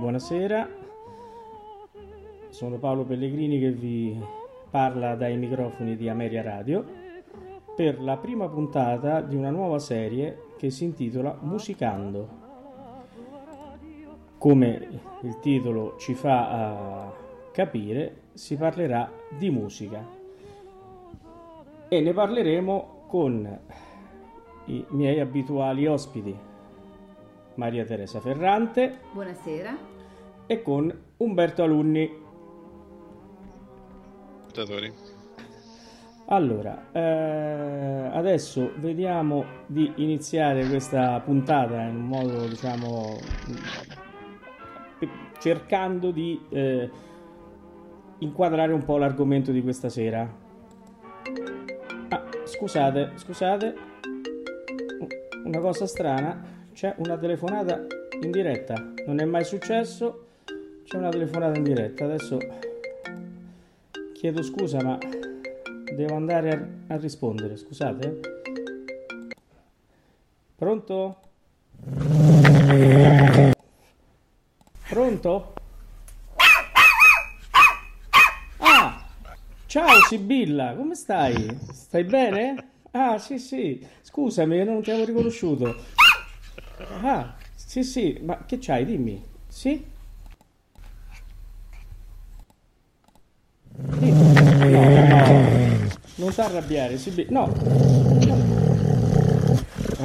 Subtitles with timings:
[0.00, 0.66] buonasera.
[2.48, 4.18] Sono Paolo Pellegrini che vi
[4.70, 6.82] parla dai microfoni di Ameria Radio
[7.76, 12.28] per la prima puntata di una nuova serie che si intitola Musicando.
[14.38, 14.88] Come
[15.20, 20.02] il titolo ci fa eh, capire, si parlerà di musica
[21.88, 23.58] e ne parleremo con
[24.64, 26.34] i miei abituali ospiti,
[27.60, 29.76] Maria Teresa Ferrante Buonasera.
[30.46, 32.10] e con Umberto Alunni.
[34.46, 34.90] ascoltatori.
[36.28, 43.18] Allora, eh, adesso vediamo di iniziare questa puntata in un modo, diciamo,
[43.48, 45.06] mh,
[45.38, 46.90] cercando di eh,
[48.20, 50.26] inquadrare un po' l'argomento di questa sera.
[52.08, 53.74] Ah, scusate, scusate,
[55.44, 57.86] una cosa strana, c'è una telefonata
[58.22, 60.26] in diretta, non è mai successo,
[60.84, 62.38] c'è una telefonata in diretta, adesso
[64.14, 64.98] chiedo scusa ma
[65.94, 66.50] devo andare
[66.88, 68.20] a, a rispondere, scusate.
[70.56, 71.20] Pronto?
[74.88, 75.54] Pronto?
[78.58, 79.06] Ah,
[79.66, 81.58] ciao Sibilla, come stai?
[81.72, 82.68] Stai bene?
[82.90, 85.99] Ah, sì, sì, scusami, non ti avevo riconosciuto.
[86.88, 88.84] Ah, sì, sì, ma che c'hai?
[88.86, 89.22] Dimmi.
[89.48, 89.84] Sì?
[93.98, 94.32] Dimmi.
[94.32, 97.30] No, no, non ti arrabbiare, Sibilla.
[97.30, 98.58] No, no.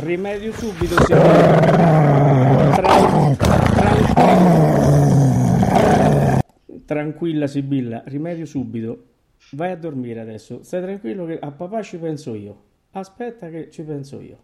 [0.02, 2.36] Rimedio subito, tran-
[6.86, 9.06] Tranquilla, Sibilla, rimedio subito.
[9.52, 10.62] Vai a dormire adesso.
[10.64, 12.64] Stai tranquillo che a papà ci penso io.
[12.92, 14.38] Aspetta che ci penso io.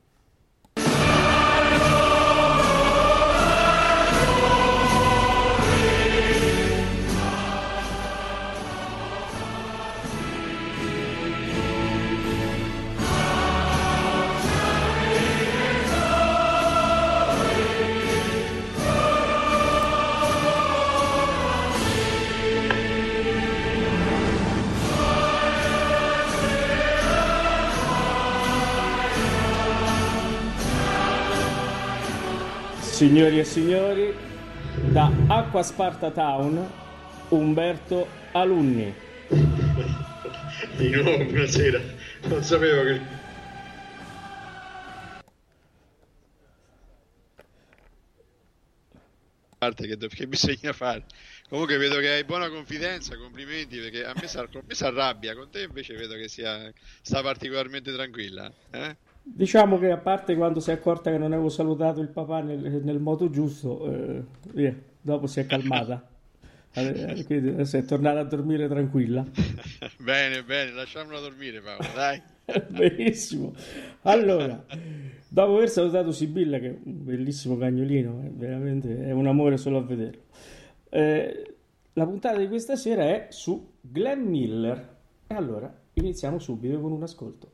[33.01, 34.13] Signori e signori,
[34.91, 36.71] da Acqua Sparta Town,
[37.29, 38.93] Umberto Alunni.
[40.77, 41.81] Di nuovo, buonasera.
[42.25, 43.01] Non sapevo che...
[49.57, 51.03] parte che, che bisogna fare.
[51.49, 55.95] Comunque vedo che hai buona confidenza, complimenti perché a me, si arrabbia, con te invece
[55.95, 56.71] vedo che sia,
[57.01, 58.53] sta particolarmente tranquilla.
[58.69, 58.95] Eh?
[59.23, 62.81] Diciamo che a parte quando si è accorta che non avevo salutato il papà nel,
[62.83, 64.23] nel modo giusto, eh,
[64.53, 66.05] via, dopo si è calmata.
[66.73, 69.25] Eh, Quindi adesso è tornata a dormire tranquilla.
[69.99, 72.21] bene, bene, lasciamola dormire Paolo, dai.
[72.69, 73.53] Benissimo.
[74.03, 74.65] Allora,
[75.27, 79.79] dopo aver salutato Sibilla, che è un bellissimo cagnolino, è veramente è un amore solo
[79.79, 80.21] a vederlo.
[80.89, 81.55] eh,
[81.93, 84.95] la puntata di questa sera è su Glenn Miller.
[85.27, 87.51] E allora iniziamo subito con un ascolto.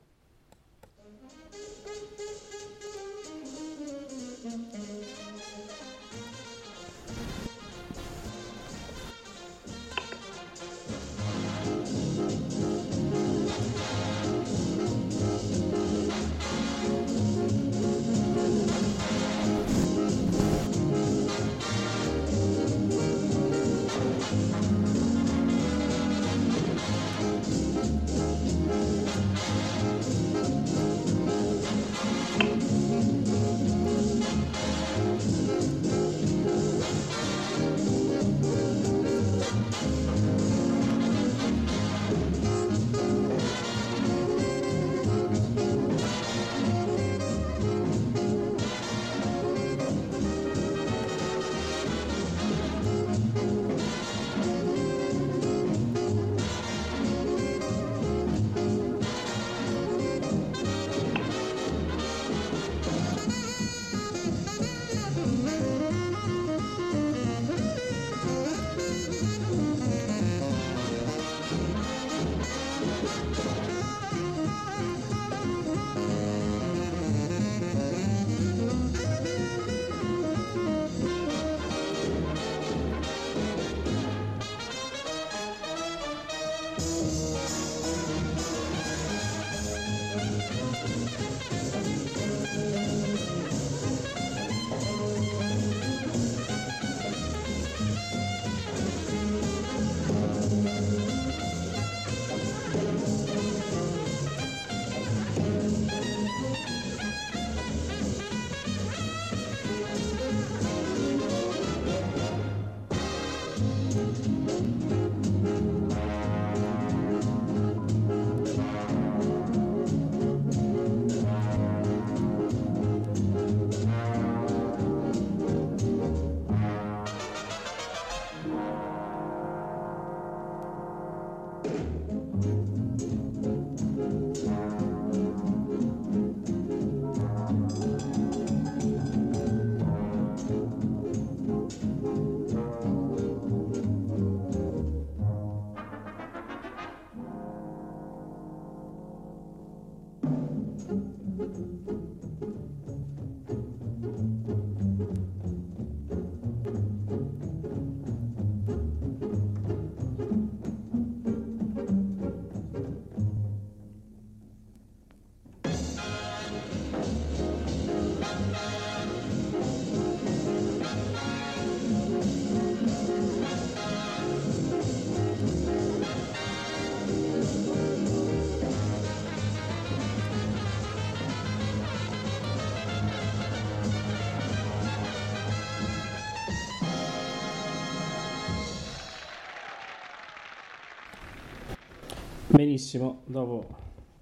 [192.58, 193.68] Benissimo, dopo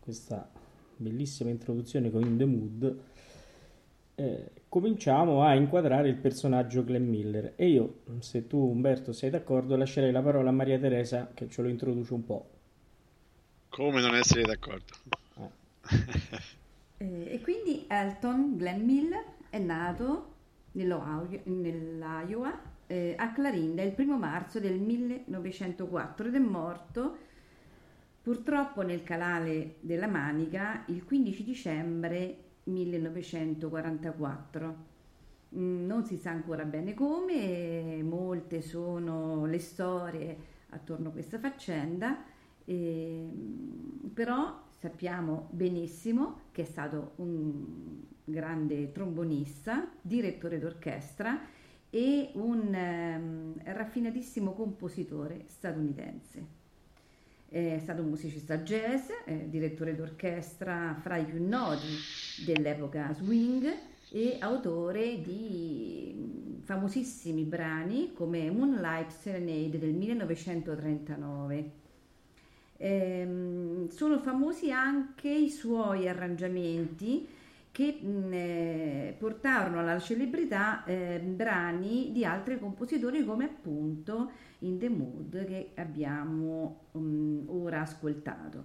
[0.02, 0.52] questa
[0.98, 3.00] bellissima introduzione con In the Mood,
[4.16, 9.78] eh, cominciamo a inquadrare il personaggio Glenn Miller e io, se tu Umberto sei d'accordo,
[9.78, 12.50] lascerei la parola a Maria Teresa che ce lo introduce un po'.
[13.70, 14.94] Come non essere d'accordo?
[16.98, 20.34] Eh, e quindi Elton Glenn Miller è nato
[20.74, 27.18] nell'Iowa eh, a Clarinda il primo marzo del 1904 ed è morto
[28.26, 34.76] purtroppo nel canale della Manica il 15 dicembre 1944.
[35.56, 40.38] Mm, non si sa ancora bene come, molte sono le storie
[40.70, 42.24] attorno a questa faccenda,
[42.66, 43.30] eh,
[44.12, 51.42] però sappiamo benissimo che è stato un grande trombonista, direttore d'orchestra
[51.92, 56.65] e un um, raffinatissimo compositore statunitense.
[57.56, 61.88] È stato un musicista jazz, eh, direttore d'orchestra fra i più noti
[62.46, 63.74] dell'epoca swing
[64.12, 71.72] e autore di famosissimi brani come Moonlight Serenade del 1939.
[72.76, 77.26] Eh, sono famosi anche i suoi arrangiamenti
[77.76, 84.88] che mh, eh, portarono alla celebrità eh, brani di altri compositori come appunto in the
[84.88, 88.64] Mood che abbiamo um, ora ascoltato.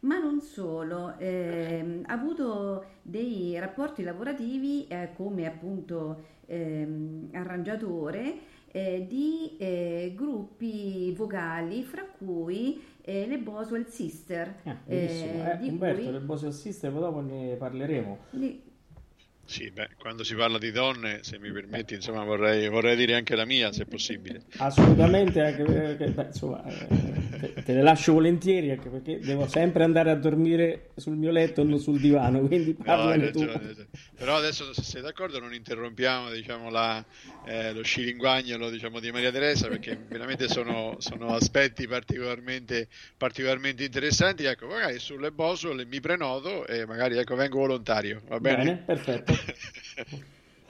[0.00, 8.38] Ma non solo, eh, ha avuto dei rapporti lavorativi eh, come appunto ehm, arrangiatore
[8.70, 14.54] eh, di eh, gruppi vocali, fra cui eh, le Boswell Sister.
[14.64, 16.10] Ah, eh, Umberto, cui...
[16.10, 18.18] le Boswell Sister, dopo ne parleremo.
[18.30, 18.62] Di,
[19.50, 23.34] sì, beh, quando si parla di donne, se mi permetti, insomma, vorrei, vorrei dire anche
[23.34, 24.42] la mia, se possibile.
[24.58, 29.82] Assolutamente, anche perché, beh, insomma, eh, te, te, le lascio volentieri, anche perché devo sempre
[29.82, 33.44] andare a dormire sul mio letto e non sul divano, quindi parlane no, tu.
[33.44, 37.04] Ragione, Però adesso, se sei d'accordo, non interrompiamo diciamo, la,
[37.42, 44.44] eh, lo scilinguagnolo diciamo, di Maria Teresa, perché veramente sono, sono aspetti particolarmente, particolarmente, interessanti.
[44.44, 48.56] Ecco, magari sulle Boswell mi prenoto e magari ecco, vengo volontario, va bene?
[48.58, 49.39] Bene, perfetto.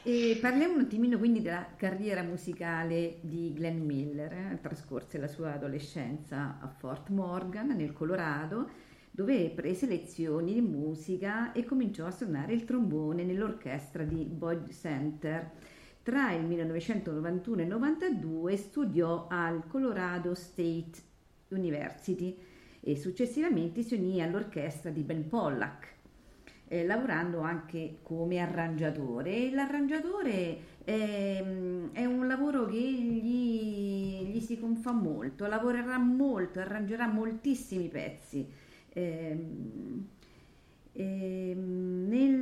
[0.03, 4.33] E parliamo un attimino quindi della carriera musicale di Glenn Miller.
[4.33, 4.59] Eh?
[4.63, 8.71] Trascorse la sua adolescenza a Fort Morgan, nel Colorado,
[9.11, 15.51] dove prese lezioni di musica e cominciò a suonare il trombone nell'orchestra di Boyd Center.
[16.03, 20.93] Tra il 1991 e il 1992 studiò al Colorado State
[21.49, 22.39] University
[22.81, 25.99] e successivamente si unì all'orchestra di Ben Pollack
[26.73, 29.51] eh, lavorando anche come arrangiatore.
[29.51, 31.45] l'arrangiatore è,
[31.93, 38.47] è, un lavoro che gli, gli, si confà molto, lavorerà molto, arrangerà moltissimi pezzi.
[38.93, 39.37] Eh,
[40.93, 42.39] eh, nel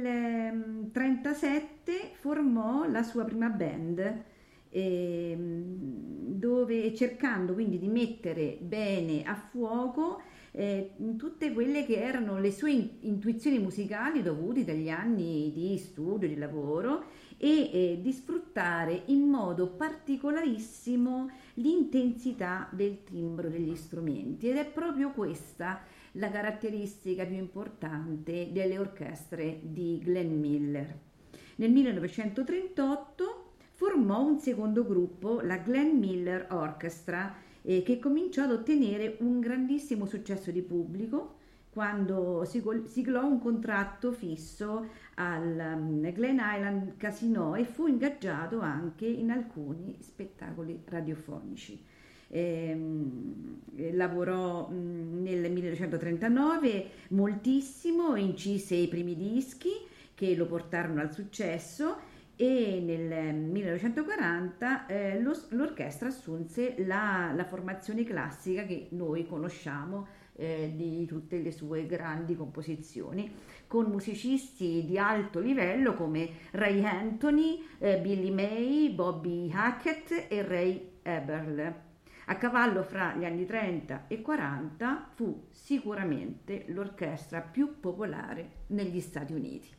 [0.93, 4.25] 1937 formò la sua prima band
[4.69, 10.21] ehm, dove cercando quindi di mettere bene a fuoco
[10.53, 16.37] eh, tutte quelle che erano le sue intuizioni musicali dovute dagli anni di studio, di
[16.37, 17.05] lavoro
[17.37, 25.13] e eh, di sfruttare in modo particolarissimo l'intensità del timbro degli strumenti ed è proprio
[25.13, 25.81] questa
[26.13, 30.99] la caratteristica più importante delle orchestre di Glenn Miller.
[31.57, 37.33] Nel 1938 formò un secondo gruppo, la Glenn Miller Orchestra,
[37.69, 41.37] eh, che cominciò ad ottenere un grandissimo successo di pubblico
[41.71, 49.31] quando siglò un contratto fisso al um, Glen Island Casino e fu ingaggiato anche in
[49.31, 51.79] alcuni spettacoli radiofonici.
[52.31, 52.77] Eh,
[53.93, 59.73] lavorò mm, nel 1939 moltissimo, incise i primi dischi
[60.15, 62.08] che lo portarono al successo
[62.41, 70.73] e nel 1940 eh, lo, l'orchestra assunse la, la, formazione classica che noi conosciamo eh,
[70.77, 73.35] di tutte le sue grandi composizioni,
[73.67, 80.99] con musicisti di alto livello come Ray Anthony, eh, Billy May, Bobby Hackett e Ray
[81.03, 81.87] Eberle.
[82.27, 89.33] A cavallo fra gli anni 30 e 40 fu sicuramente l'orchestra più popolare negli Stati
[89.33, 89.78] Uniti.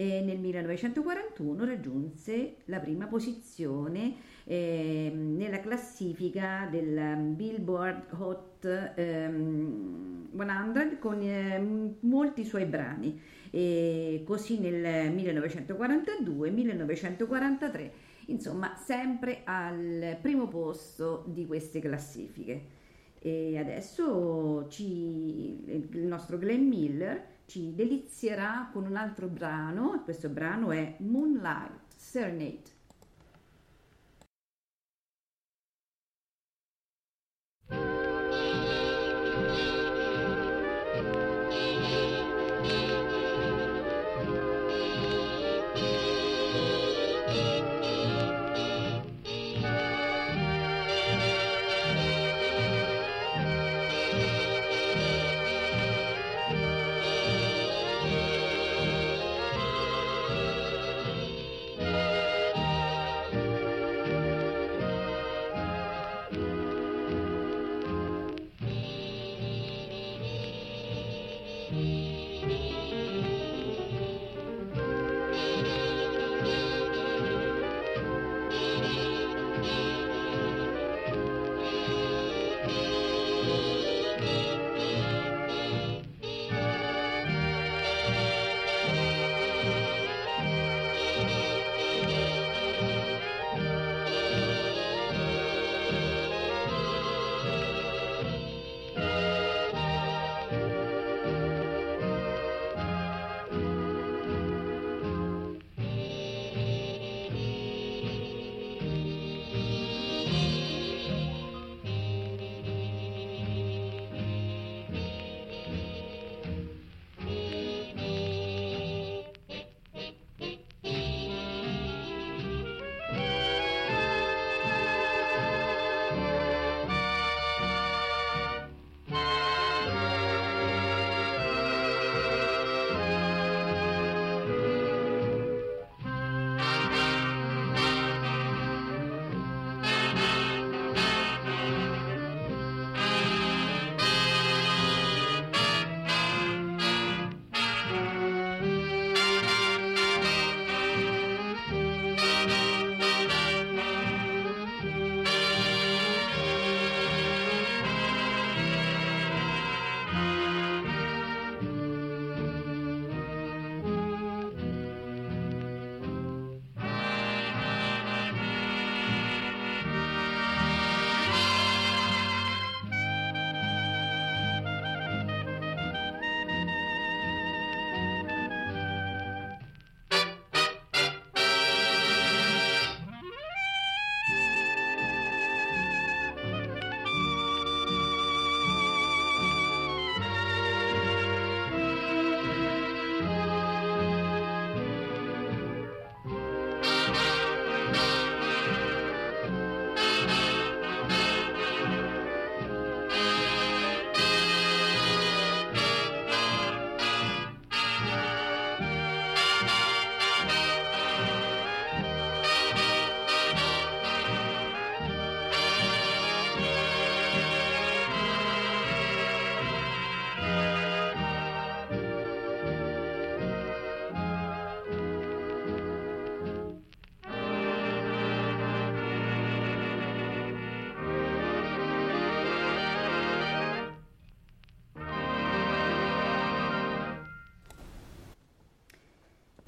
[0.00, 4.14] E nel 1941 raggiunse la prima posizione
[4.44, 8.64] eh, nella classifica del Billboard Hot
[8.94, 11.60] eh, 100 con eh,
[12.02, 13.20] molti suoi brani.
[13.50, 17.90] E così nel 1942-1943
[18.26, 22.66] insomma sempre al primo posto di queste classifiche.
[23.18, 30.70] E adesso ci, il nostro Glenn Miller ci delizierà con un altro brano, questo brano
[30.70, 32.77] è Moonlight Serenade.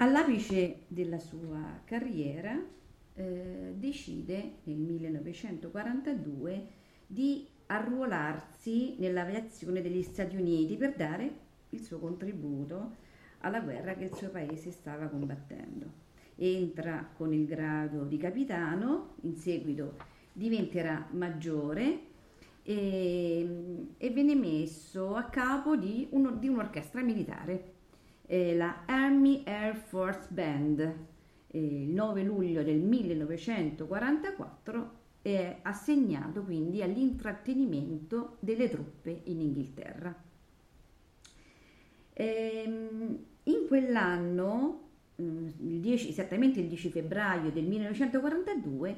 [0.01, 2.59] All'apice della sua carriera
[3.13, 6.67] eh, decide nel 1942
[7.05, 11.31] di arruolarsi nell'aviazione degli Stati Uniti per dare
[11.69, 12.95] il suo contributo
[13.41, 15.85] alla guerra che il suo paese stava combattendo.
[16.33, 19.97] Entra con il grado di capitano, in seguito
[20.33, 21.99] diventerà maggiore
[22.63, 27.80] e, e viene messo a capo di, un, di un'orchestra militare,
[28.31, 30.79] eh, la Army Air Force Band.
[31.47, 40.15] Eh, il 9 luglio del 1944 è assegnato quindi all'intrattenimento delle truppe in Inghilterra.
[42.13, 44.91] Ehm, in quell'anno,
[45.21, 48.95] mm, il 10, esattamente il 10 febbraio del 1942,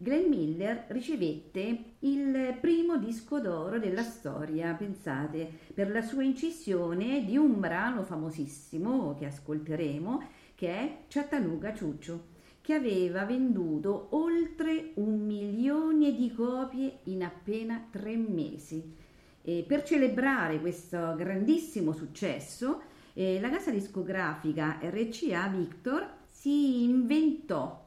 [0.00, 7.36] Glenn Miller ricevette il primo disco d'oro della storia, pensate, per la sua incisione di
[7.36, 10.22] un brano famosissimo che ascolteremo,
[10.54, 18.14] che è Chattanooga Ciuccio che aveva venduto oltre un milione di copie in appena tre
[18.14, 18.94] mesi.
[19.42, 22.82] E per celebrare questo grandissimo successo,
[23.14, 27.86] eh, la casa discografica RCA Victor si inventò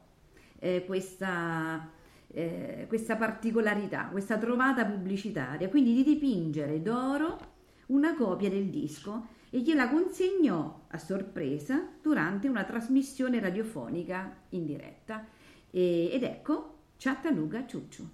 [0.58, 1.88] eh, questa,
[2.32, 7.38] eh, questa particolarità, questa trovata pubblicitaria, quindi di dipingere d'oro
[7.86, 15.26] una copia del disco e gliela consegnò a sorpresa durante una trasmissione radiofonica in diretta.
[15.70, 18.08] E, ed ecco Chattanooga Ciucciu.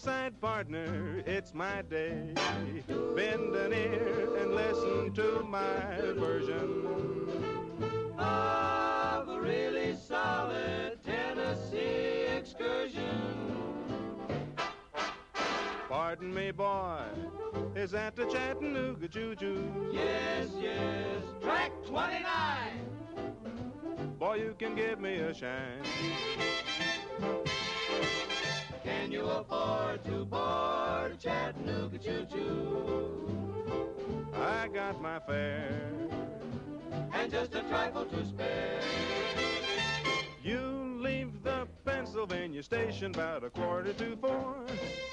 [0.00, 2.32] Step partner, it's my day.
[3.14, 6.86] Bend an ear and listen to my version
[8.18, 13.04] of a really solid Tennessee excursion.
[15.86, 17.02] Pardon me, boy,
[17.76, 19.90] is that the Chattanooga Choo?
[19.92, 22.24] Yes, yes, track 29.
[24.18, 25.82] Boy, you can give me a shine.
[28.84, 33.50] Can you afford to board a Chattanooga choo-choo?
[34.34, 35.90] I got my fare
[37.12, 38.80] and just a trifle to spare.
[40.42, 44.56] You leave the Pennsylvania station about a quarter to four.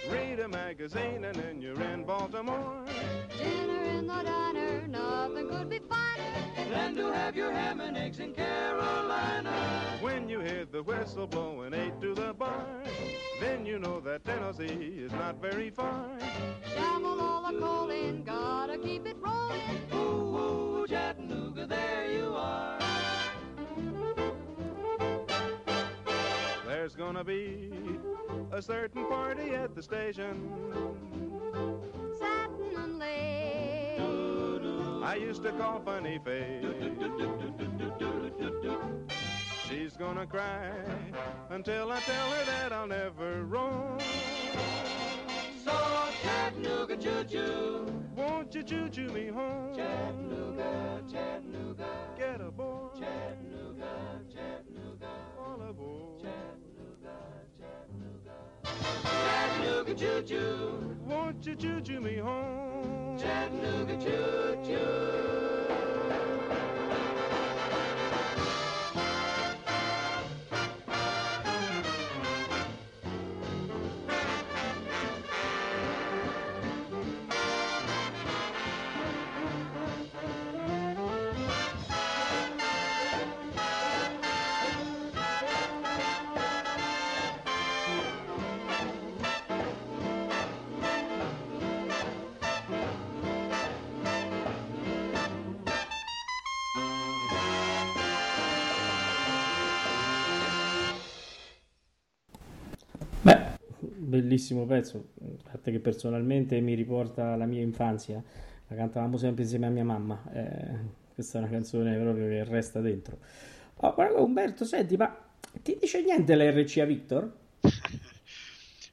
[0.10, 2.86] Read a magazine and then you're in Baltimore.
[3.38, 5.77] Dinner in the diner, nothing could be finer
[6.70, 9.52] than to have your ham and eggs in Carolina.
[10.02, 12.66] When you hear the whistle blowing eight to the bar,
[13.40, 16.10] then you know that Tennessee is not very far.
[16.74, 19.62] Shovel all the coal in, gotta keep it rolling.
[19.94, 22.80] Ooh, ooh, Chattanooga, there you are.
[26.66, 27.72] There's gonna be
[28.52, 30.50] a certain party at the station.
[32.18, 33.77] Satin and lace.
[35.08, 36.66] I used to call Funny Face.
[39.70, 40.70] She's gonna cry
[41.50, 44.00] until I tell her that I'll never roam.
[45.64, 45.72] So
[46.22, 47.86] Chattanooga choo-choo,
[48.18, 49.74] won't you choo-choo me home?
[49.78, 53.00] Chattanooga, Chattanooga, get aboard.
[53.00, 53.88] Chattanooga,
[54.30, 55.08] Chattanooga,
[55.40, 56.17] all aboard.
[59.04, 63.18] Chattanooga, choo-choo, won't you choo-choo me home?
[63.18, 65.87] Chattanooga choo-choo.
[104.22, 105.10] Bellissimo pezzo,
[105.46, 108.22] a parte che personalmente mi riporta alla mia infanzia,
[108.68, 112.80] la cantavamo sempre insieme a mia mamma, eh, questa è una canzone proprio che resta
[112.80, 113.20] dentro.
[113.76, 115.16] Oh, guarda, Umberto, senti, ma
[115.62, 117.32] ti dice niente l'RCA Victor?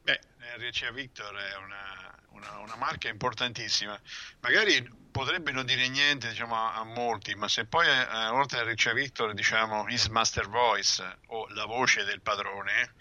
[0.03, 0.21] Beh,
[0.59, 3.99] RCA Victor è una, una, una marca importantissima,
[4.41, 8.65] magari potrebbe non dire niente diciamo, a, a, molti, ma se poi eh, oltre a
[8.65, 12.95] Riccia Victor diciamo His Master Voice o la voce del padrone,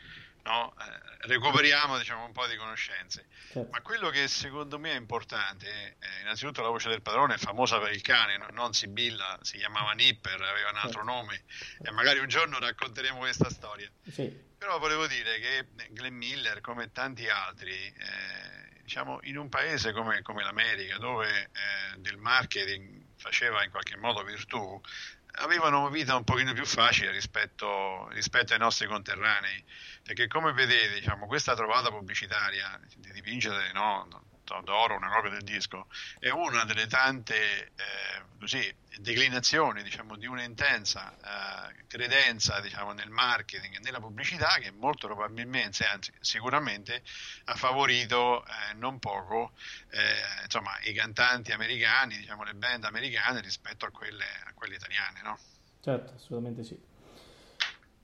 [0.43, 0.73] no?
[0.79, 3.25] eh, recuperiamo diciamo, un po' di conoscenze.
[3.51, 3.69] Certo.
[3.71, 7.79] Ma quello che secondo me è importante, eh, innanzitutto la voce del padrone è famosa
[7.79, 8.47] per il cane, no?
[8.51, 11.11] non Sibilla, si chiamava Nipper, aveva un altro certo.
[11.11, 11.43] nome
[11.81, 13.89] e magari un giorno racconteremo questa storia.
[14.09, 14.51] Sì.
[14.57, 20.21] Però volevo dire che Glenn Miller, come tanti altri, eh, diciamo, in un paese come,
[20.21, 24.81] come l'America, dove eh, del marketing faceva in qualche modo virtù,
[25.35, 29.63] avevano una vita un pochino più facile rispetto, rispetto ai nostri conterranei,
[30.03, 34.07] perché come vedete, diciamo, questa trovata pubblicitaria di vincere no,
[34.43, 35.87] d'oro, una copia del disco,
[36.19, 43.75] è una delle tante eh, così, declinazioni diciamo, di un'intensa eh, credenza diciamo, nel marketing
[43.75, 47.03] e nella pubblicità che molto probabilmente, anzi sicuramente,
[47.45, 49.53] ha favorito eh, non poco
[49.91, 55.21] eh, insomma, i cantanti americani, diciamo, le band americane rispetto a quelle, a quelle italiane.
[55.21, 55.37] No?
[55.81, 56.91] Certo, assolutamente sì.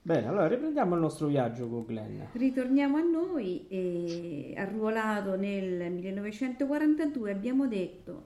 [0.02, 2.22] Bene, allora riprendiamo il nostro viaggio con Glenn.
[2.32, 8.24] Ritorniamo a noi, e, arruolato nel 1942, abbiamo detto,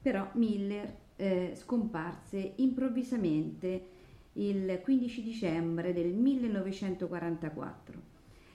[0.00, 3.86] però Miller eh, scomparse improvvisamente
[4.34, 8.00] il 15 dicembre del 1944,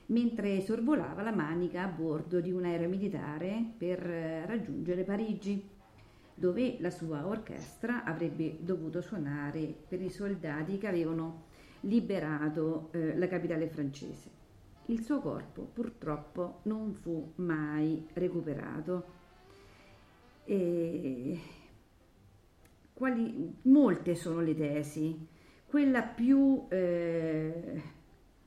[0.06, 5.68] mentre sorvolava la Manica a bordo di un aereo militare per eh, raggiungere Parigi,
[6.34, 11.47] dove la sua orchestra avrebbe dovuto suonare per i soldati che avevano
[11.88, 14.36] liberato eh, la capitale francese.
[14.86, 19.16] Il suo corpo purtroppo non fu mai recuperato.
[20.46, 21.40] E
[22.94, 25.28] quali, molte sono le tesi.
[25.66, 27.82] Quella più eh,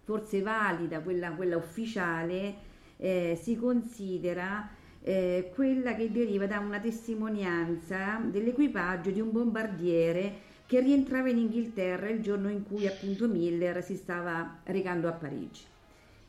[0.05, 4.69] forse valida, quella, quella ufficiale, eh, si considera
[5.03, 12.09] eh, quella che deriva da una testimonianza dell'equipaggio di un bombardiere che rientrava in Inghilterra
[12.11, 15.65] il giorno in cui appunto Miller si stava recando a Parigi.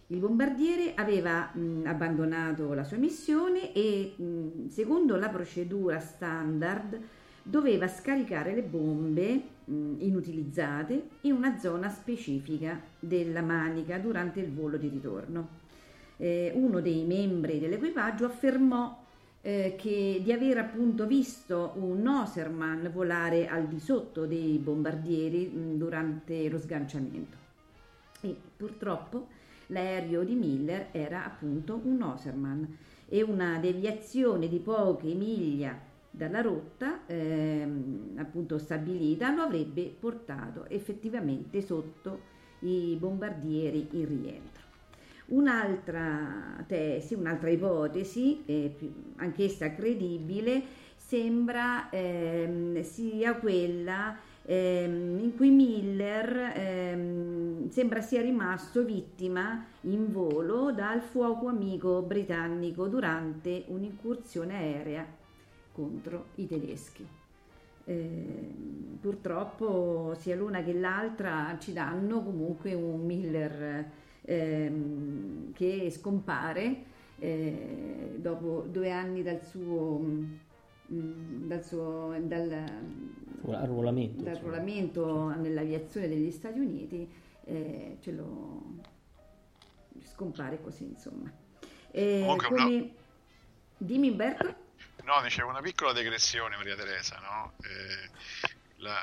[0.08, 7.00] Il bombardiere aveva mh, abbandonato la sua missione e, mh, secondo la procedura standard,
[7.44, 14.78] doveva scaricare le bombe mh, inutilizzate in una zona specifica della Manica durante il volo
[14.78, 15.50] di ritorno.
[16.18, 19.01] Eh, uno dei membri dell'equipaggio affermò
[19.42, 25.78] eh, che, di aver appunto visto un Oserman volare al di sotto dei bombardieri mh,
[25.78, 27.38] durante lo sganciamento.
[28.22, 29.28] E purtroppo
[29.68, 32.78] l'aereo di Miller era appunto un Oserman
[33.08, 35.78] e una deviazione di poche miglia
[36.14, 44.61] dalla rotta ehm, appunto stabilita lo avrebbe portato effettivamente sotto i bombardieri in rientro.
[45.32, 48.76] Un'altra tesi, un'altra ipotesi, eh,
[49.18, 50.62] anch'essa credibile,
[50.98, 60.74] sembra ehm, sia quella ehm, in cui Miller ehm, sembra sia rimasto vittima in volo
[60.74, 65.06] dal fuoco amico britannico durante un'incursione aerea
[65.72, 67.08] contro i tedeschi.
[67.86, 68.54] Eh,
[69.00, 73.90] purtroppo sia l'una che l'altra ci danno comunque un Miller
[74.32, 76.84] ehm, che scompare
[77.20, 80.40] eh, dopo due anni dal suo, mh,
[80.94, 82.66] mm, dal suo dal,
[83.52, 87.10] arruolamento, dal arruolamento nell'aviazione degli Stati Uniti,
[87.44, 88.80] eh, ce lo
[90.04, 91.32] scompare così insomma.
[91.92, 92.80] Eh, come...
[92.80, 92.90] no.
[93.78, 94.70] Dimmi Berto.
[95.04, 97.54] No, dicevo una piccola digressione Maria Teresa, no?
[97.64, 98.10] Eh,
[98.78, 98.96] la,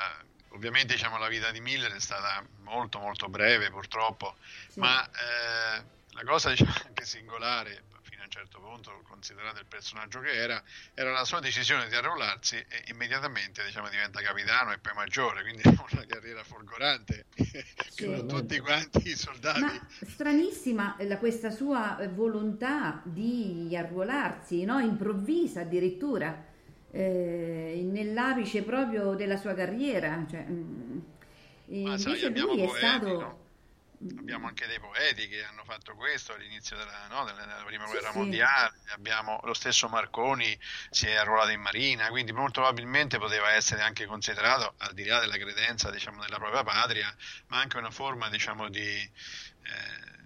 [0.50, 4.36] ovviamente diciamo, la vita di Miller è stata molto molto breve purtroppo,
[4.68, 4.78] sì.
[4.80, 10.20] ma eh, la cosa diciamo, anche singolare fino a un certo punto, considerato il personaggio
[10.20, 10.62] che era,
[10.94, 15.62] era la sua decisione di arruolarsi e immediatamente diciamo, diventa capitano e poi maggiore, quindi
[15.66, 17.26] una carriera folgorante
[17.98, 19.60] con tutti quanti i soldati.
[19.60, 24.78] Ma stranissima la, questa sua volontà di arruolarsi, no?
[24.78, 26.47] improvvisa addirittura
[26.90, 30.24] eh, nell'apice proprio della sua carriera.
[30.28, 30.98] Cioè, mm,
[31.66, 33.20] invece lui è poeti, stato...
[33.20, 33.46] No?
[34.20, 37.90] Abbiamo anche dei poeti che hanno fatto questo all'inizio della, no, della, della prima sì,
[37.90, 38.18] guerra sì.
[38.18, 40.56] mondiale, abbiamo lo stesso Marconi
[40.88, 45.18] si è arruolato in marina, quindi molto probabilmente poteva essere anche considerato, al di là
[45.18, 47.12] della credenza diciamo, della propria patria,
[47.48, 50.17] ma anche una forma diciamo, di, eh,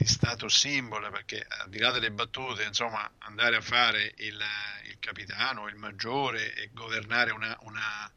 [0.00, 4.42] di status symbol perché al di là delle battute insomma andare a fare il,
[4.84, 8.12] il capitano il maggiore e governare una, una,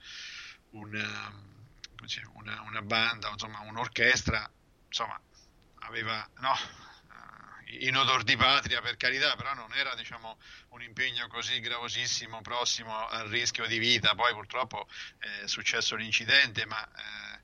[0.70, 1.34] una,
[2.36, 4.50] una, una banda insomma un'orchestra
[4.88, 5.20] insomma
[5.80, 6.56] aveva no,
[7.80, 10.38] in odor di patria per carità, però non era diciamo,
[10.70, 14.16] un impegno così gravosissimo, prossimo al rischio di vita.
[14.16, 17.42] Poi purtroppo è successo l'incidente, ma eh,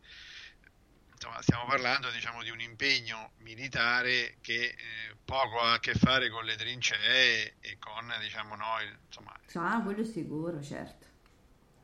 [1.19, 6.29] insomma, stiamo parlando diciamo, di un impegno militare che eh, poco ha a che fare
[6.29, 8.87] con le trincee e con diciamo, noi.
[9.05, 9.37] Insomma...
[9.55, 11.07] Ah, quello sicuro, certo.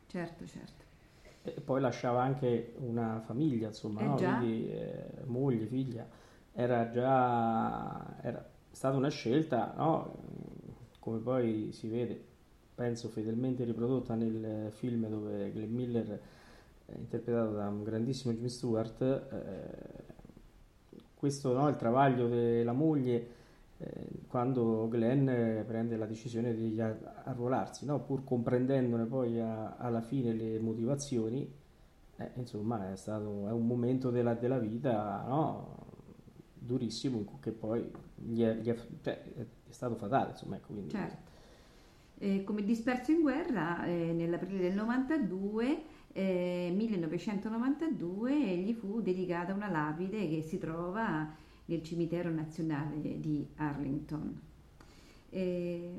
[0.07, 0.83] Certo, certo.
[1.43, 4.15] E poi lasciava anche una famiglia, insomma, Eh no?
[4.15, 6.07] Quindi eh, moglie, figlia,
[6.53, 10.23] era già era stata una scelta, no?
[10.99, 12.23] Come poi si vede,
[12.73, 16.19] penso fedelmente riprodotta nel film dove Glenn Miller è
[16.97, 20.03] interpretato da un grandissimo Jimmy Stewart, eh,
[21.13, 23.27] questo, no, il travaglio della moglie
[23.77, 27.99] eh, quando Glenn eh, prende la decisione di arruolarsi, no?
[28.01, 31.51] Pur comprendendone poi a- alla fine le motivazioni,
[32.17, 35.75] eh, insomma è stato è un momento della, della vita no?
[36.53, 41.33] durissimo che poi gli è, gli è- cioè, è stato fatale, insomma, ecco, quindi Certo.
[42.17, 45.83] Eh, come disperso in guerra, eh, nell'aprile del 92,
[46.17, 51.29] eh, 1992, gli fu dedicata una lapide che si trova
[51.65, 54.39] nel cimitero nazionale di Arlington.
[55.29, 55.91] Eh,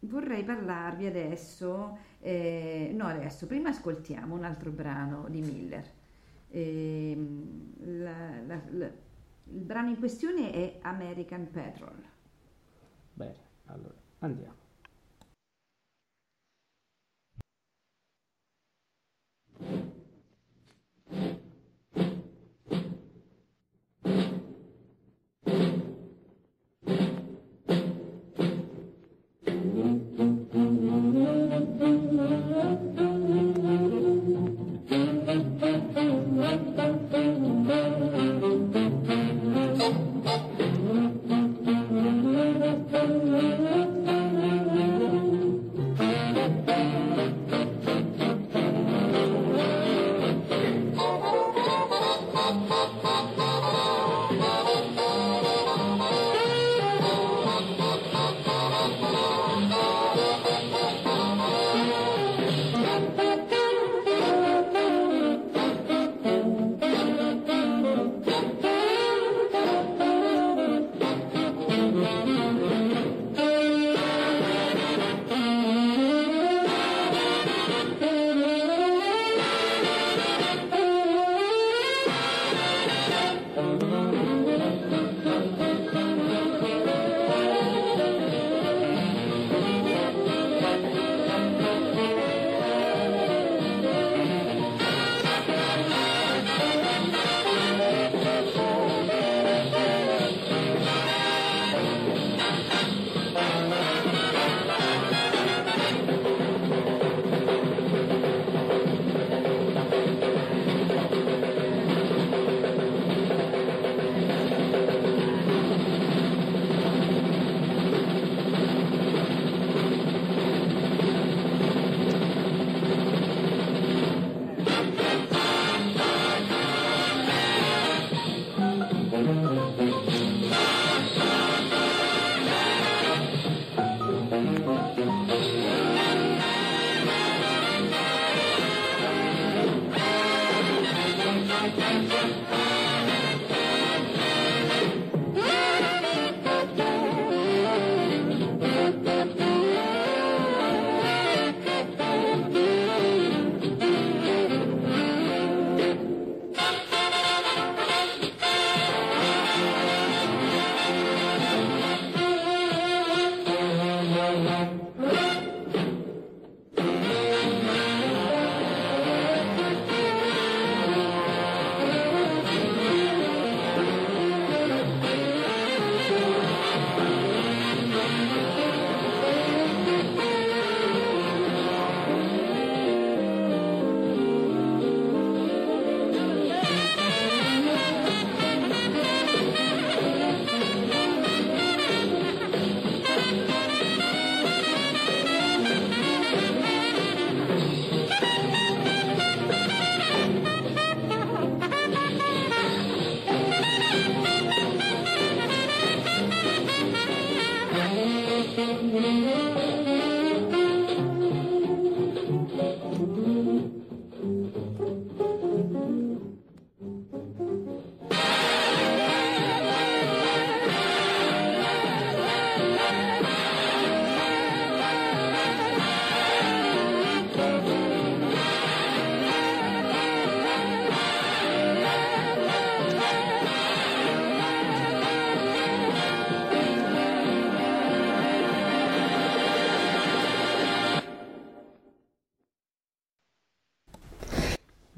[0.00, 5.90] vorrei parlarvi adesso, eh, no adesso, prima ascoltiamo un altro brano di Miller.
[6.48, 8.90] Ehm, la- la- la-
[9.50, 12.02] il brano in questione è American Petrol.
[13.14, 14.61] bene, allora andiamo.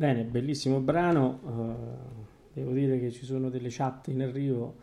[0.05, 1.41] Bene, bellissimo brano.
[1.45, 4.75] Uh, devo dire che ci sono delle chat in arrivo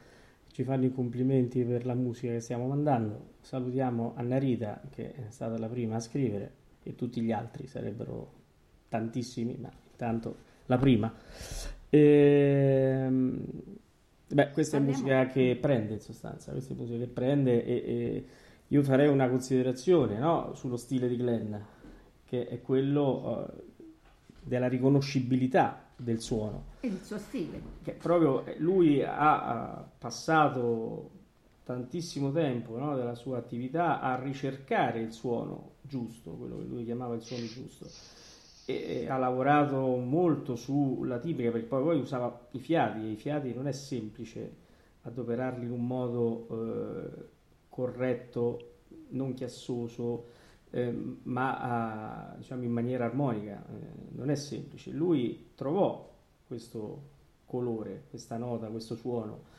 [0.48, 3.34] che ci fanno i complimenti per la musica che stiamo mandando.
[3.42, 8.32] Salutiamo Anna Rita, che è stata la prima a scrivere, e tutti gli altri sarebbero
[8.90, 11.14] tantissimi, ma intanto la prima.
[11.92, 13.46] Ehm,
[14.26, 18.26] beh, questa è musica che prende in sostanza, questa è musica che prende e, e
[18.70, 21.54] io farei una considerazione no, sullo stile di Glenn,
[22.26, 23.71] che è quello uh,
[24.42, 26.66] della riconoscibilità del suono.
[26.80, 27.62] E il suo stile.
[27.84, 31.20] Che proprio eh, lui ha, ha passato
[31.64, 37.16] tantissimo tempo no, della sua attività a ricercare il suono giusto, quello che lui chiamava
[37.16, 37.88] il suono giusto.
[38.66, 43.16] E, e ha lavorato molto sulla tipica, perché poi, poi usava i fiati, e i
[43.16, 44.60] fiati non è semplice
[45.04, 47.26] adoperarli in un modo eh,
[47.70, 48.70] corretto,
[49.10, 50.26] non chiassoso,
[50.72, 54.92] eh, ma a, diciamo in maniera armonica, eh, non è semplice.
[54.92, 56.10] Lui trovò
[56.48, 57.10] questo
[57.46, 59.50] colore, questa nota, questo suono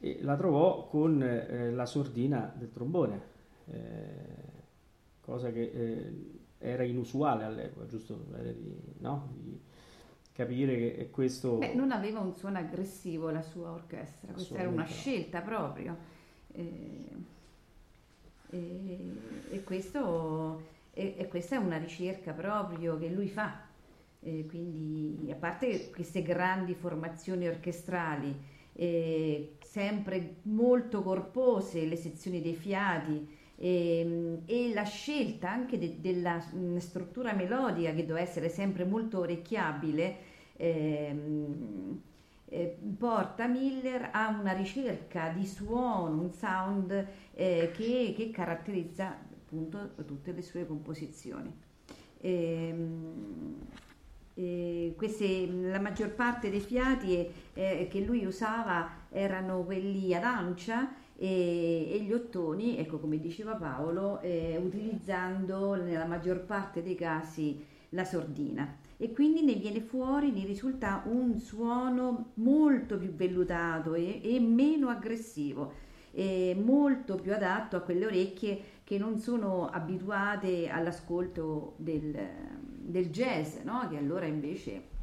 [0.00, 3.20] e la trovò con eh, la sordina del trombone,
[3.66, 3.80] eh,
[5.20, 6.12] cosa che
[6.58, 8.14] era inusuale all'epoca, giusto?
[8.14, 9.28] Di, no?
[9.32, 9.60] di
[10.32, 11.56] capire che questo...
[11.58, 16.14] Beh, non aveva un suono aggressivo la sua orchestra, questa era una scelta proprio.
[18.50, 18.98] E,
[19.50, 23.64] e, questo, e, e, questa è una ricerca proprio che lui fa.
[24.20, 28.34] Quindi, a parte queste grandi formazioni orchestrali,
[29.62, 33.24] sempre molto corpose, le sezioni dei fiati
[33.56, 39.20] e, e la scelta anche de, della mh, struttura melodica che doveva essere sempre molto
[39.20, 40.16] orecchiabile.
[40.56, 42.02] Ehm,
[42.48, 49.94] eh, porta Miller a una ricerca di suono, un sound eh, che, che, caratterizza appunto
[50.04, 51.52] tutte le sue composizioni.
[52.18, 53.56] Ehm,
[54.38, 60.94] e queste, la maggior parte dei fiati eh, che lui usava erano quelli ad ancia
[61.16, 67.64] e, e gli ottoni, ecco come diceva Paolo, eh, utilizzando nella maggior parte dei casi
[67.90, 74.20] la sordina e quindi ne viene fuori, ne risulta un suono molto più vellutato e,
[74.22, 81.74] e meno aggressivo, e molto più adatto a quelle orecchie che non sono abituate all'ascolto
[81.76, 82.16] del,
[82.62, 83.86] del jazz, no?
[83.90, 84.94] che allora invece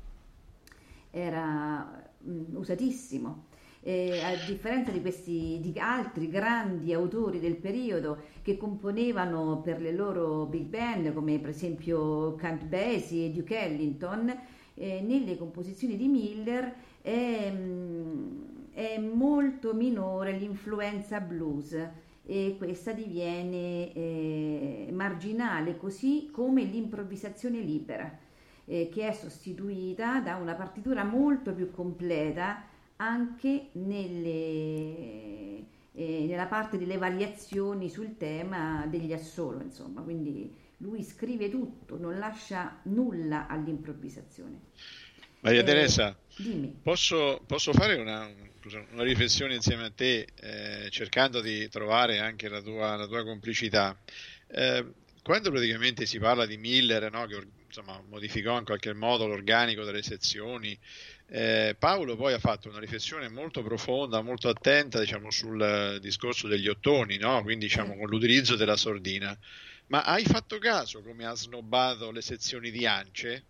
[1.11, 3.51] era mh, usatissimo
[3.83, 9.91] eh, a differenza di questi di altri grandi autori del periodo che componevano per le
[9.91, 14.33] loro big band, come per esempio Count Basie e Duke Ellington,
[14.75, 21.77] eh, nelle composizioni di Miller è, mm, è molto minore l'influenza blues
[22.25, 28.17] e questa diviene eh, marginale, così come l'improvvisazione libera,
[28.63, 32.71] eh, che è sostituita da una partitura molto più completa
[33.03, 35.57] anche nelle,
[35.93, 42.17] eh, nella parte delle variazioni sul tema degli assolo, insomma, quindi lui scrive tutto, non
[42.17, 44.59] lascia nulla all'improvvisazione.
[45.41, 46.17] Maria eh, Teresa,
[46.81, 48.29] posso, posso, fare una,
[48.91, 53.97] una, riflessione insieme a te, eh, cercando di trovare anche la tua, la tua complicità.
[54.47, 54.85] Eh,
[55.21, 60.03] quando praticamente si parla di Miller, no, che insomma, modificò in qualche modo l'organico delle
[60.03, 60.77] sezioni,
[61.27, 66.67] eh, Paolo poi ha fatto una riflessione molto profonda, molto attenta diciamo, sul discorso degli
[66.67, 67.41] ottoni, no?
[67.41, 69.37] quindi diciamo, con l'utilizzo della sordina.
[69.87, 73.45] Ma hai fatto caso come ha snobbato le sezioni di ance?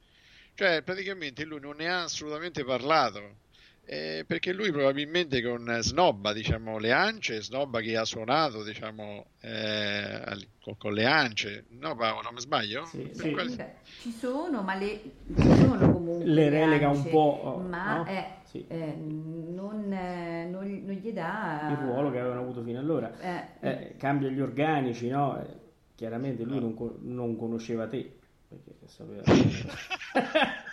[0.55, 3.41] Cioè, praticamente lui non ne ha assolutamente parlato.
[3.85, 10.47] Eh, perché lui probabilmente con snobba diciamo, le ance, snobba che ha suonato diciamo, eh,
[10.61, 12.85] con, con, le ance, no Paolo, non mi sbaglio?
[12.85, 13.31] Sì, sì.
[13.33, 13.55] Quali...
[13.99, 15.01] Ci sono, ma le,
[15.35, 18.05] ci sono comunque le relega un po', ma no?
[18.07, 18.65] eh, sì.
[18.69, 23.11] eh, non, eh, non, non, gli dà il ruolo che avevano avuto fino allora.
[23.19, 25.61] Eh, eh, cambia gli organici, no?
[25.95, 28.17] chiaramente lui non, non conosceva te
[28.47, 29.23] perché sapeva.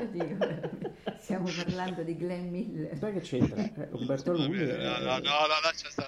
[0.00, 0.36] Io dico,
[1.18, 2.96] stiamo parlando di Glenn Miller.
[2.96, 3.62] Sai che c'entra?
[3.62, 4.62] Eh, Umberto Lugli.
[4.62, 5.46] No, no, no, no,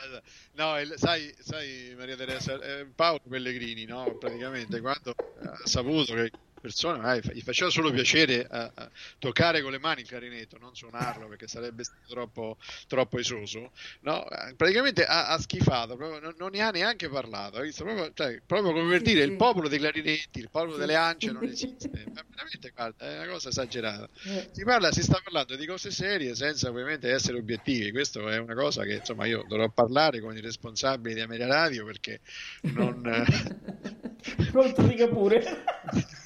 [0.01, 0.21] no,
[0.53, 4.17] no il, sai, sai, Maria Teresa, eh, Paolo Pellegrini, no?
[4.19, 6.31] Praticamente quando ha saputo che
[6.61, 8.89] persone, eh, gli faceva solo piacere eh, eh,
[9.19, 13.73] toccare con le mani il clarinetto, non suonarlo perché sarebbe stato troppo, troppo esoso.
[14.01, 14.29] No?
[14.29, 17.61] Eh, praticamente ha, ha schifato, proprio, non, non, ne ha neanche parlato.
[17.75, 21.45] Proprio, cioè, proprio, come per dire: il popolo dei clarinetti, il popolo delle ance non
[21.45, 21.89] esiste.
[22.13, 24.09] Ma veramente, guarda, è una cosa esagerata.
[24.53, 27.91] Si, parla, si sta parlando di cose serie senza ovviamente essere obiettivi.
[27.91, 31.85] Questo è una cosa che insomma io dovrò parlare con i responsabili di Ameria Radio
[31.85, 32.21] perché
[32.63, 33.01] non.
[34.51, 35.43] Pronto, dica pure.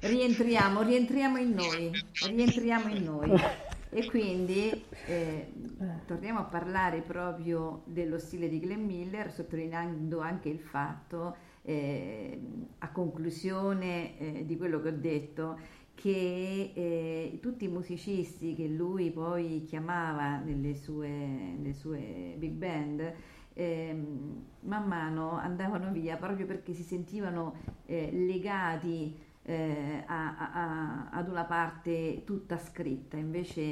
[0.00, 1.90] rientriamo, rientriamo in noi,
[2.26, 3.30] rientriamo in noi.
[3.90, 5.52] E quindi eh,
[6.06, 12.38] torniamo a parlare proprio dello stile di Glenn Miller, sottolineando anche il fatto, eh,
[12.78, 15.58] a conclusione eh, di quello che ho detto,
[15.94, 23.14] che eh, tutti i musicisti che lui poi chiamava nelle sue, nelle sue big band,
[23.56, 27.54] ehm, man mano andavano via proprio perché si sentivano
[27.86, 33.62] eh, legati eh, a, a, ad una parte tutta scritta, invece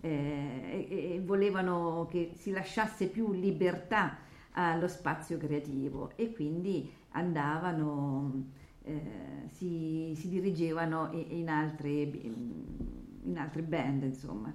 [0.00, 4.18] eh, e, e volevano che si lasciasse più libertà
[4.52, 8.44] allo spazio creativo e quindi andavano,
[8.82, 14.52] eh, si, si, dirigevano in altre, in altre band, insomma.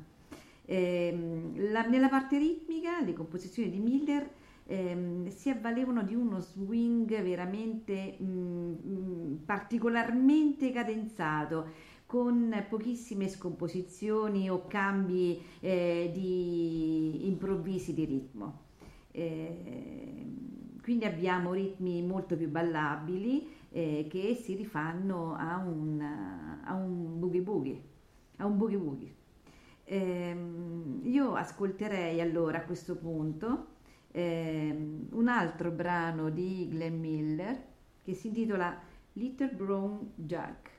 [0.65, 4.29] Eh, la, nella parte ritmica, le composizioni di Miller
[4.69, 14.49] ehm, si avvalevano di uno swing veramente mh, mm, mm, particolarmente cadenzato con pochissime scomposizioni
[14.49, 18.67] o cambi eh, di improvvisi di ritmo.
[19.11, 20.25] Eh,
[20.81, 26.01] quindi abbiamo ritmi molto più ballabili eh, che si rifanno a un,
[26.63, 27.81] a un boogie boogie,
[28.37, 29.15] a un boogie boogie.
[29.85, 33.77] Ehm, io ascolterei allora a questo punto
[34.11, 37.63] eh, un altro brano di Glenn Miller
[38.01, 38.77] che si intitola
[39.13, 40.78] Little Brown Jack.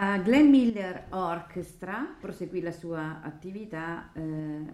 [0.00, 4.64] La Glenn Miller Orchestra proseguì la sua attività eh,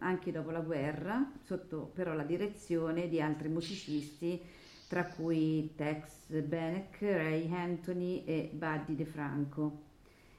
[0.00, 4.38] anche dopo la guerra, sotto però la direzione di altri musicisti,
[4.86, 9.84] tra cui Tex Benek, Ray Anthony e Buddy DeFranco.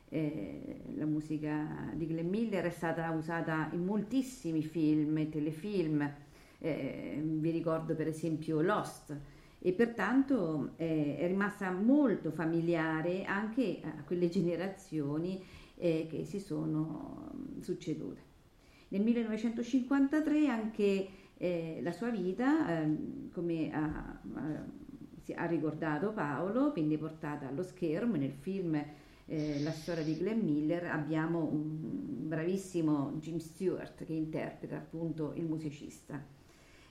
[0.10, 6.14] Eh, la musica di Glenn Miller è stata usata in moltissimi film e telefilm,
[6.60, 9.12] eh, vi ricordo per esempio Lost
[9.62, 15.44] e pertanto eh, è rimasta molto familiare anche a quelle generazioni
[15.76, 18.28] eh, che si sono mm, succedute.
[18.90, 21.08] Nel 1953 anche
[21.38, 24.20] eh, la sua vita, ehm, come ha,
[25.36, 28.82] ha, ricordato Paolo, venne portata allo schermo nel film
[29.26, 30.86] eh, La storia di Glenn Miller.
[30.86, 36.39] Abbiamo un bravissimo Jim Stewart che interpreta appunto il musicista.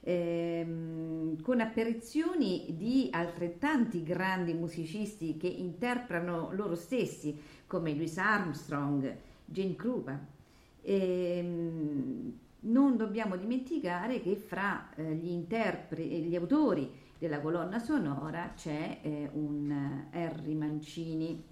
[0.01, 9.77] Ehm, con apparizioni di altrettanti grandi musicisti che interpretano loro stessi, come Louis Armstrong, Jane
[9.77, 10.19] Krupa.
[10.83, 18.53] Ehm, non dobbiamo dimenticare che fra eh, gli interpreti e gli autori della colonna sonora
[18.55, 21.43] c'è eh, un eh, Harry Mancini.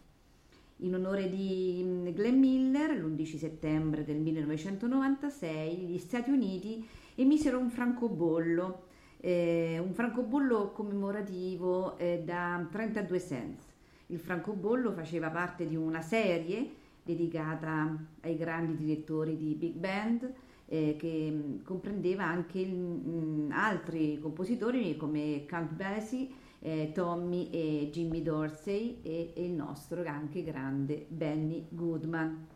[0.80, 6.86] In onore di mm, Glenn Miller, l'11 settembre del 1996, gli Stati Uniti
[7.16, 8.84] emisero un francobollo,
[9.18, 13.64] eh, un francobollo commemorativo eh, da 32 cents.
[14.06, 20.32] Il francobollo faceva parte di una serie dedicata ai grandi direttori di big band,
[20.66, 26.28] eh, che mm, comprendeva anche il, mh, mm, altri compositori come Count Basie,
[26.60, 32.46] eh, Tommy e Jimmy Dorsey e, e, il nostro anche grande Benny Goodman.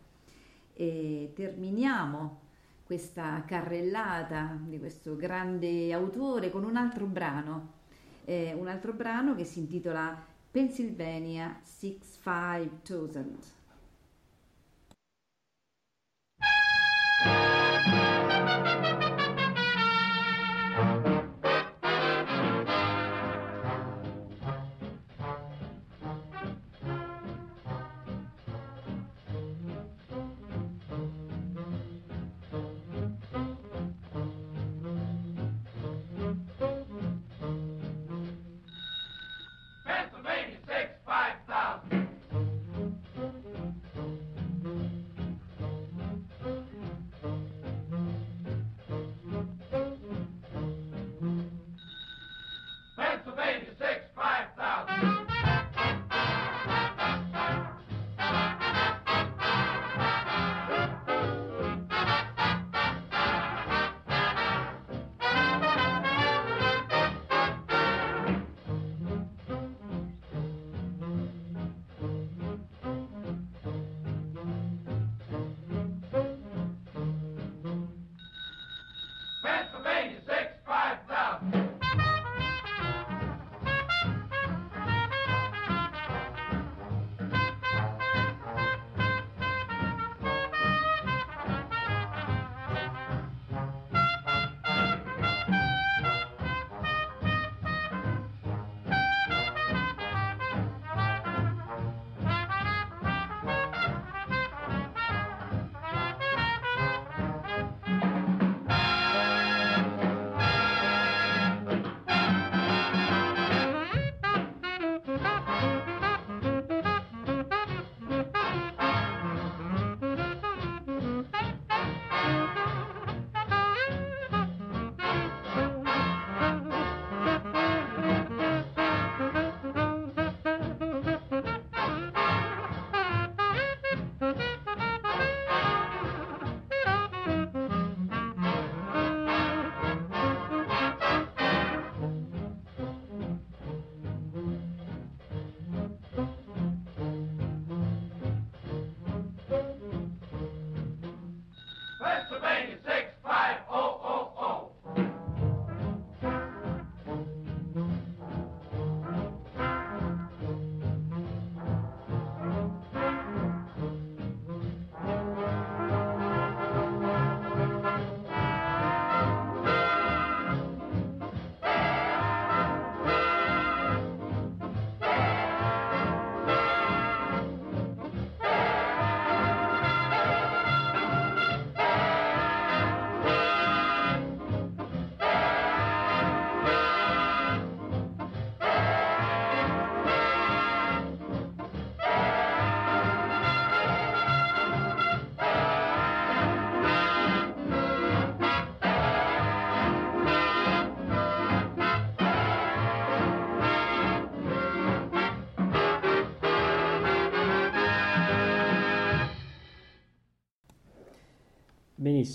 [0.74, 2.48] E terminiamo
[2.90, 7.74] questa carrellata di questo grande autore con un altro brano,
[8.24, 13.58] eh, un altro brano che si intitola Pennsylvania 65000.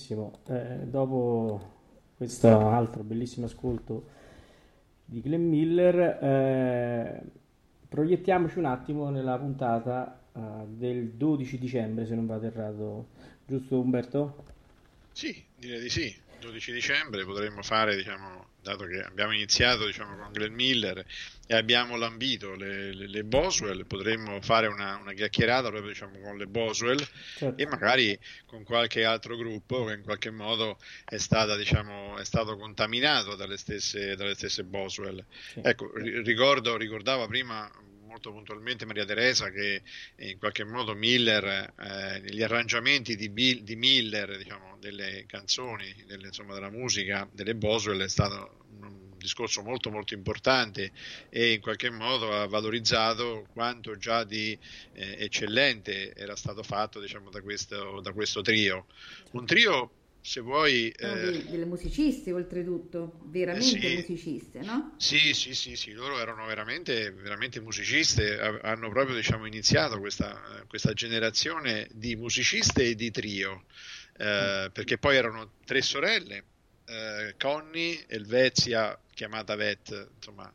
[0.06, 1.72] Benissimo, eh, dopo
[2.16, 4.08] questo altro bellissimo ascolto
[5.04, 7.22] di Glenn Miller, eh,
[7.90, 13.08] proiettiamoci un attimo nella puntata uh, del 12 dicembre, se non vado errato,
[13.48, 14.44] giusto Umberto?
[15.12, 16.16] Sì, direi di sì.
[16.46, 21.06] 12 dicembre potremmo fare, diciamo, dato che abbiamo iniziato diciamo, con Glenn Miller
[21.48, 26.38] e abbiamo lambito le, le, le Boswell, potremmo fare una, una chiacchierata proprio diciamo, con
[26.38, 27.06] le Boswell
[27.38, 27.62] certo.
[27.62, 32.56] e magari con qualche altro gruppo che in qualche modo è, stata, diciamo, è stato
[32.58, 35.24] contaminato dalle stesse, dalle stesse Boswell.
[35.52, 35.62] Sì.
[35.64, 37.70] Ecco, ricordo, ricordava prima
[38.16, 39.82] molto puntualmente Maria Teresa che
[40.18, 46.28] in qualche modo Miller, eh, gli arrangiamenti di, Bill, di Miller, diciamo, delle canzoni, delle,
[46.28, 50.92] insomma, della musica delle Boswell è stato un discorso molto molto importante
[51.30, 54.58] e in qualche modo ha valorizzato quanto già di
[54.94, 58.86] eh, eccellente era stato fatto diciamo, da, questo, da questo trio.
[59.32, 59.92] Un trio
[60.26, 60.90] se vuoi...
[60.90, 64.96] Eh, delle musiciste oltretutto, veramente sì, musiciste, no?
[64.98, 70.94] Sì, sì, sì, sì, loro erano veramente, veramente musiciste, hanno proprio diciamo, iniziato questa, questa
[70.94, 73.66] generazione di musiciste e di trio,
[74.18, 76.44] eh, perché poi erano tre sorelle,
[76.86, 80.52] eh, Connie, Elvezia, chiamata Vet, insomma,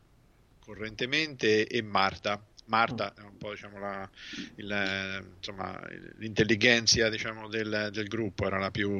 [0.59, 2.45] correntemente, e Marta.
[2.71, 4.09] Marta è un po' diciamo, la,
[4.55, 5.77] il, insomma,
[6.19, 8.97] l'intelligenza diciamo, del, del, gruppo, era la più,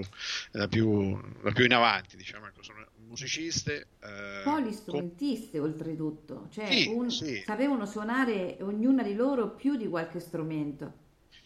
[0.51, 3.87] la più, la più in avanti, diciamo, ecco, sono musiciste.
[4.01, 7.41] Eh, Polistrumentiste com- oltretutto, cioè sì, un, sì.
[7.45, 10.99] sapevano suonare ognuna di loro più di qualche strumento.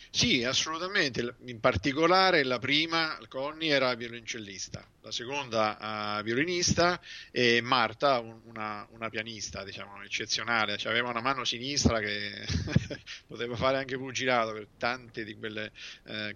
[0.09, 6.99] Sì, assolutamente, in particolare la prima, Connie, era violoncellista la seconda uh, violinista
[7.30, 12.43] e Marta un, una, una, pianista diciamo eccezionale, cioè, aveva una mano sinistra che
[13.28, 15.72] poteva fare anche pugilato per tante di quelle
[16.08, 16.36] eh,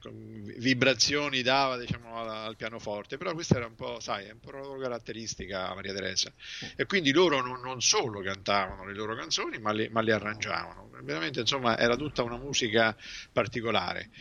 [0.58, 4.52] vibrazioni dava diciamo, al, al, pianoforte, però questa era un po', sai, è un po'
[4.52, 6.32] la loro caratteristica Maria Teresa.
[6.76, 10.92] E quindi loro non, non solo cantavano le loro canzoni ma le, ma le arrangiavano,
[11.02, 12.96] veramente insomma era tutta una musica
[13.32, 14.12] particolare.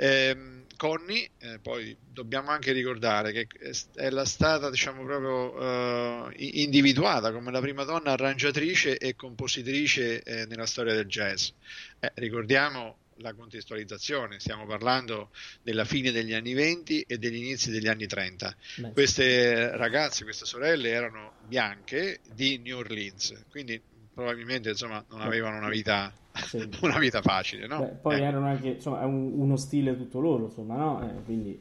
[0.00, 0.36] Eh,
[0.76, 3.48] Connie, eh, poi dobbiamo anche ricordare che
[3.96, 10.46] è la stata diciamo proprio eh, individuata come la prima donna arrangiatrice e compositrice eh,
[10.46, 11.48] nella storia del jazz.
[11.98, 15.30] Eh, ricordiamo la contestualizzazione, stiamo parlando
[15.62, 18.56] della fine degli anni 20 e degli inizi degli anni 30.
[18.76, 18.92] Beh.
[18.92, 23.82] Queste ragazze, queste sorelle erano bianche di New Orleans, quindi
[24.14, 26.12] probabilmente insomma, non avevano una vita,
[26.44, 26.68] sì.
[26.82, 27.66] una vita facile.
[27.66, 27.80] No?
[27.80, 28.22] Beh, poi eh.
[28.22, 31.02] erano anche insomma, un, uno stile tutto loro, insomma, no?
[31.02, 31.60] Eh, quindi...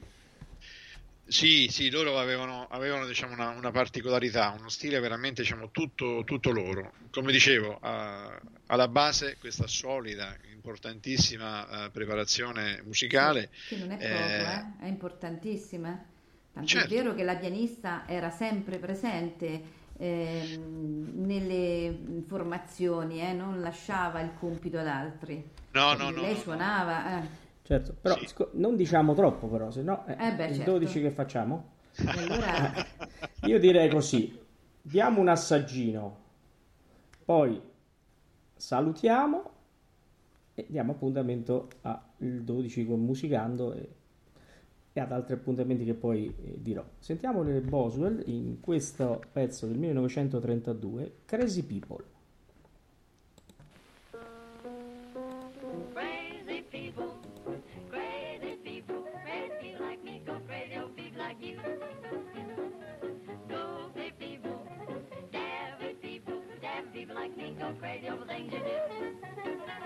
[1.29, 6.51] Sì, sì, loro avevano, avevano diciamo, una, una, particolarità, uno stile veramente diciamo, tutto, tutto,
[6.51, 6.93] loro.
[7.11, 13.49] Come dicevo, a, alla base questa solida, importantissima uh, preparazione musicale.
[13.67, 14.85] Che non è poco, eh, eh?
[14.85, 16.05] è importantissima.
[16.53, 16.93] Tanto certo.
[16.93, 19.61] è vero che la pianista era sempre presente
[19.97, 25.43] eh, nelle formazioni, eh, non lasciava il compito ad altri.
[25.71, 26.21] No, no, no.
[26.21, 27.21] Lei no, suonava.
[27.21, 27.27] Eh.
[27.63, 28.27] Certo, però sì.
[28.27, 30.71] sc- non diciamo troppo però, se no eh, eh beh, il certo.
[30.71, 31.71] 12 che facciamo?
[32.05, 32.73] Allora...
[33.43, 34.37] Io direi così,
[34.81, 36.17] diamo un assaggino,
[37.23, 37.61] poi
[38.55, 39.51] salutiamo
[40.53, 43.89] e diamo appuntamento al 12 con Musicando e
[44.97, 46.83] e ad altri appuntamenti che poi eh, dirò.
[46.97, 52.16] Sentiamo Boswell in questo pezzo del 1932, Crazy People.
[67.59, 68.65] You're crazy over things you do.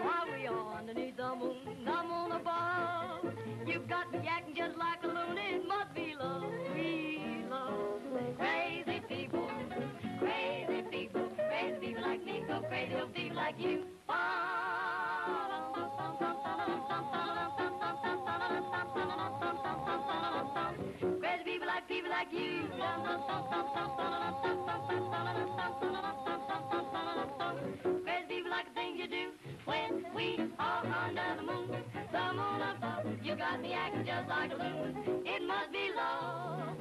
[0.04, 1.56] Why we are underneath the moon,
[1.86, 3.34] the moon above.
[3.66, 5.38] You've got me acting just like a loon.
[5.38, 6.44] It must be love,
[6.76, 8.02] we love.
[8.38, 9.50] Crazy people,
[10.20, 13.86] crazy people, crazy people like me go crazy over people like you.
[14.08, 17.21] Ba-dum, ba-dum, ba-dum, ba-dum, ba.
[18.82, 18.90] Crazy
[21.46, 22.68] people like people like you.
[28.04, 29.30] Crazy people like the things you do
[29.66, 31.70] when we are under the moon.
[32.12, 34.96] The moon above, you got me acting just like a loon.
[35.28, 36.76] It must be love.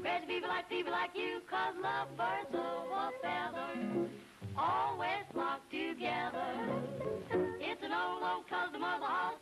[0.00, 4.08] Crazy people like people like you, cause lovebirds of a feather
[4.56, 5.11] always
[5.72, 6.52] together.
[7.58, 9.40] It's an old, old custom of the horse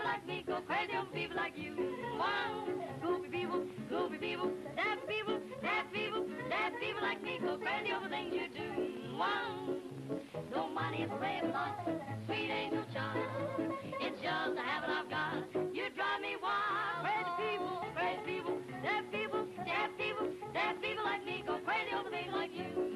[0.00, 1.74] people, like me go crazy on people like you.
[2.16, 4.50] One, goofy people, goofy people,
[5.08, 5.40] people,
[5.92, 6.26] people,
[6.80, 9.16] people like me go crazy over things you do.
[9.16, 9.80] One,
[10.50, 11.88] no money is brave lot,
[12.26, 13.24] sweet angel child.
[14.00, 15.34] It's just a habit I've got.
[15.74, 17.04] You drive me wild.
[17.04, 22.10] Crazy people, crazy people, deaf people, deaf people, deaf people like me go crazy over
[22.10, 22.89] things like you.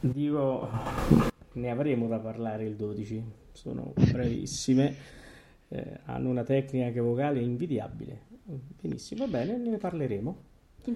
[0.00, 0.68] Dico,
[1.54, 3.22] ne avremo da parlare il 12,
[3.52, 4.94] sono bravissime,
[5.68, 8.26] eh, hanno una tecnica vocale invidiabile.
[8.80, 10.44] Benissimo, va bene, ne parleremo.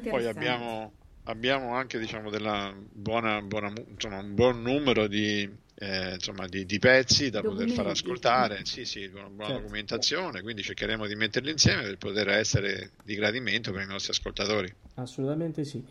[0.09, 0.92] Poi abbiamo,
[1.24, 6.78] abbiamo anche diciamo, della buona, buona insomma, un buon numero di, eh, insomma, di, di
[6.78, 9.61] pezzi da poter far ascoltare, sì, sì, una buona Certo.
[9.61, 14.72] documentazione, quindi cercheremo di metterli insieme per poter essere di gradimento per i nostri ascoltatori.
[14.94, 15.84] Assolutamente sì.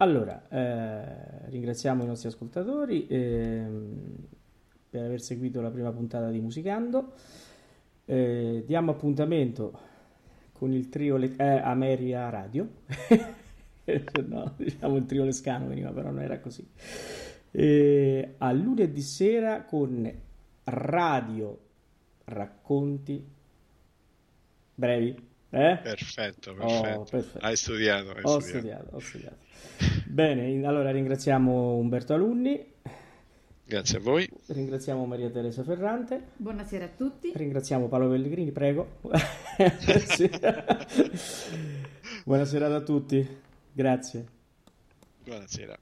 [0.00, 4.16] Allora, eh, ringraziamo i nostri ascoltatori ehm,
[4.90, 7.14] per aver seguito la prima puntata di Musicando.
[8.04, 9.78] Eh, diamo appuntamento
[10.52, 12.68] con il trio Le- eh, Ameria Radio.
[14.26, 16.64] no, diciamo il trio Lescano veniva, però non era così.
[17.50, 20.10] Eh, a lunedì sera con
[20.64, 21.58] Radio
[22.24, 23.24] Racconti
[24.74, 25.26] brevi.
[25.50, 25.78] Eh?
[25.82, 27.04] Perfetto, Oh, perfetto.
[27.10, 27.44] perfetto.
[27.44, 28.46] Hai studiato, hai Ho studiato.
[28.48, 29.36] studiato, ho studiato.
[30.18, 32.72] Bene, allora ringraziamo Umberto Alunni,
[33.62, 34.28] Grazie a voi.
[34.46, 37.30] ringraziamo Maria Teresa Ferrante, Buonasera a tutti.
[37.32, 38.98] ringraziamo Paolo Pellegrini, prego.
[40.08, 40.28] Sì.
[42.24, 43.24] Buona serata a tutti,
[43.72, 44.26] grazie.
[45.22, 45.78] Buonasera.